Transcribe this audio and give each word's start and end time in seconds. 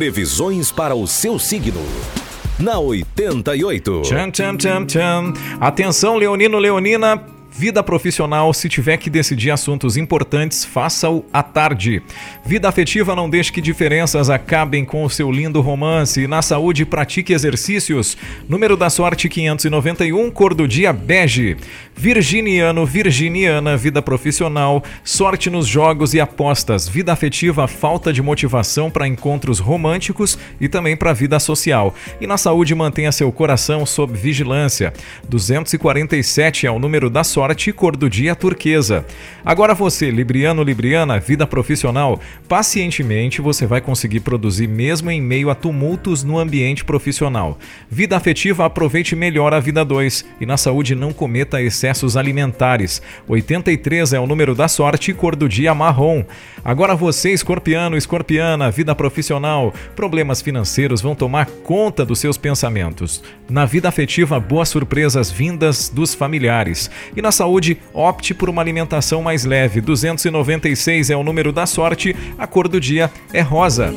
Previsões 0.00 0.72
para 0.72 0.94
o 0.94 1.06
seu 1.06 1.38
signo. 1.38 1.82
Na 2.58 2.78
88. 2.78 4.00
Tcham, 4.00 4.30
tcham, 4.30 4.56
tcham, 4.56 4.86
tcham. 4.86 5.34
Atenção, 5.60 6.16
Leonino, 6.16 6.58
Leonina. 6.58 7.22
Vida 7.52 7.82
profissional, 7.82 8.54
se 8.54 8.68
tiver 8.68 8.96
que 8.96 9.10
decidir 9.10 9.50
assuntos 9.50 9.96
importantes, 9.96 10.64
faça-o 10.64 11.24
à 11.32 11.42
tarde. 11.42 12.00
Vida 12.46 12.68
afetiva, 12.68 13.16
não 13.16 13.28
deixe 13.28 13.52
que 13.52 13.60
diferenças 13.60 14.30
acabem 14.30 14.84
com 14.84 15.04
o 15.04 15.10
seu 15.10 15.30
lindo 15.32 15.60
romance. 15.60 16.28
Na 16.28 16.42
saúde, 16.42 16.86
pratique 16.86 17.32
exercícios. 17.32 18.16
Número 18.48 18.76
da 18.76 18.88
sorte 18.88 19.28
591, 19.28 20.30
cor 20.30 20.54
do 20.54 20.66
dia 20.66 20.92
bege. 20.92 21.56
Virginiano, 21.96 22.86
virginiana, 22.86 23.76
vida 23.76 24.00
profissional, 24.00 24.82
sorte 25.02 25.50
nos 25.50 25.66
jogos 25.66 26.14
e 26.14 26.20
apostas. 26.20 26.88
Vida 26.88 27.12
afetiva, 27.12 27.66
falta 27.66 28.12
de 28.12 28.22
motivação 28.22 28.90
para 28.90 29.08
encontros 29.08 29.58
românticos 29.58 30.38
e 30.60 30.68
também 30.68 30.96
para 30.96 31.10
a 31.10 31.14
vida 31.14 31.38
social. 31.40 31.94
E 32.20 32.28
na 32.28 32.38
saúde, 32.38 32.74
mantenha 32.76 33.10
seu 33.10 33.30
coração 33.32 33.84
sob 33.84 34.16
vigilância. 34.16 34.94
247 35.28 36.66
é 36.66 36.70
o 36.70 36.78
número 36.78 37.10
da 37.10 37.24
sorte 37.24 37.39
sorte 37.40 37.72
cor 37.72 37.96
do 37.96 38.10
dia 38.10 38.34
turquesa. 38.34 39.02
Agora 39.42 39.72
você, 39.72 40.10
Libriano, 40.10 40.62
Libriana, 40.62 41.18
vida 41.18 41.46
profissional, 41.46 42.20
pacientemente 42.46 43.40
você 43.40 43.64
vai 43.64 43.80
conseguir 43.80 44.20
produzir 44.20 44.68
mesmo 44.68 45.10
em 45.10 45.22
meio 45.22 45.48
a 45.48 45.54
tumultos 45.54 46.22
no 46.22 46.38
ambiente 46.38 46.84
profissional. 46.84 47.58
Vida 47.90 48.14
afetiva, 48.14 48.66
aproveite 48.66 49.16
melhor 49.16 49.54
a 49.54 49.58
vida 49.58 49.82
2 49.82 50.26
e 50.38 50.44
na 50.44 50.58
saúde 50.58 50.94
não 50.94 51.14
cometa 51.14 51.62
excessos 51.62 52.14
alimentares. 52.14 53.00
83 53.26 54.12
é 54.12 54.20
o 54.20 54.26
número 54.26 54.54
da 54.54 54.68
sorte 54.68 55.14
cor 55.14 55.34
do 55.34 55.48
dia 55.48 55.74
marrom. 55.74 56.22
Agora 56.62 56.94
você, 56.94 57.32
escorpiano, 57.32 57.96
escorpiana, 57.96 58.70
vida 58.70 58.94
profissional, 58.94 59.72
problemas 59.96 60.42
financeiros 60.42 61.00
vão 61.00 61.14
tomar 61.14 61.46
conta 61.64 62.04
dos 62.04 62.18
seus 62.18 62.36
pensamentos. 62.36 63.22
Na 63.48 63.64
vida 63.64 63.88
afetiva, 63.88 64.38
boas 64.38 64.68
surpresas 64.68 65.30
vindas 65.30 65.88
dos 65.88 66.14
familiares. 66.14 66.90
E 67.16 67.22
na 67.22 67.29
na 67.30 67.32
saúde, 67.32 67.78
opte 67.94 68.34
por 68.34 68.50
uma 68.50 68.60
alimentação 68.60 69.22
mais 69.22 69.44
leve. 69.44 69.80
296 69.80 71.10
é 71.10 71.16
o 71.16 71.22
número 71.22 71.52
da 71.52 71.64
sorte, 71.64 72.14
a 72.36 72.44
cor 72.44 72.66
do 72.66 72.80
dia 72.80 73.08
é 73.32 73.40
rosa. 73.40 73.94